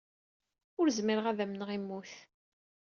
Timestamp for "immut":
1.77-2.13